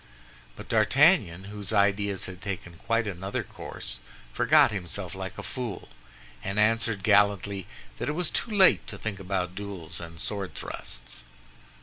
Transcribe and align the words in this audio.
But 0.55 0.67
D'Artagnan, 0.67 1.43
whose 1.43 1.71
ideas 1.71 2.25
had 2.25 2.41
taken 2.41 2.73
quite 2.77 3.05
another 3.05 3.43
course, 3.43 3.99
forgot 4.33 4.71
himself 4.71 5.13
like 5.13 5.37
a 5.37 5.43
fool, 5.43 5.89
and 6.43 6.59
answered 6.59 7.03
gallantly 7.03 7.67
that 7.99 8.09
it 8.09 8.13
was 8.13 8.31
too 8.31 8.49
late 8.49 8.87
to 8.87 8.97
think 8.97 9.19
about 9.19 9.53
duels 9.53 9.99
and 10.01 10.19
sword 10.19 10.55
thrusts. 10.55 11.21